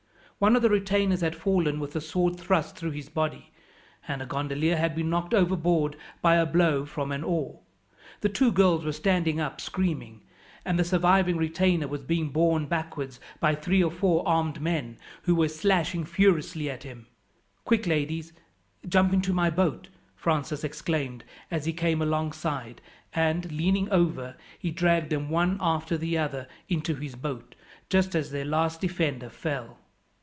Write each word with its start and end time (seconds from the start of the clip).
One 0.43 0.55
of 0.55 0.63
the 0.63 0.71
retainers 0.71 1.21
had 1.21 1.35
fallen 1.35 1.79
with 1.79 1.95
a 1.95 2.01
sword 2.01 2.35
thrust 2.35 2.75
through 2.75 2.89
his 2.97 3.09
body, 3.09 3.51
and 4.07 4.23
a 4.23 4.25
gondolier 4.25 4.75
had 4.75 4.95
been 4.95 5.07
knocked 5.07 5.35
overboard 5.35 5.95
by 6.19 6.33
a 6.33 6.47
blow 6.47 6.83
from 6.83 7.11
an 7.11 7.23
oar. 7.23 7.59
The 8.21 8.29
two 8.29 8.51
girls 8.51 8.83
were 8.83 8.91
standing 8.91 9.39
up 9.39 9.61
screaming, 9.61 10.21
and 10.65 10.79
the 10.79 10.83
surviving 10.83 11.37
retainer 11.37 11.87
was 11.87 12.01
being 12.01 12.29
borne 12.29 12.65
backwards 12.65 13.19
by 13.39 13.53
three 13.53 13.83
or 13.83 13.91
four 13.91 14.27
armed 14.27 14.59
men, 14.59 14.97
who 15.25 15.35
were 15.35 15.47
slashing 15.47 16.05
furiously 16.05 16.71
at 16.71 16.81
him. 16.81 17.05
"Quick, 17.63 17.85
ladies, 17.85 18.33
jump 18.89 19.13
into 19.13 19.33
my 19.33 19.51
boat!" 19.51 19.89
Francis 20.15 20.63
exclaimed 20.63 21.23
as 21.51 21.65
he 21.65 21.71
came 21.71 22.01
alongside, 22.01 22.81
and, 23.13 23.51
leaning 23.51 23.87
over, 23.91 24.35
he 24.57 24.71
dragged 24.71 25.11
them 25.11 25.29
one 25.29 25.57
after 25.61 25.99
the 25.99 26.17
other 26.17 26.47
into 26.67 26.95
his 26.95 27.13
boat, 27.13 27.53
just 27.91 28.15
as 28.15 28.31
their 28.31 28.43
last 28.43 28.81
defender 28.81 29.29
fell. 29.29 29.77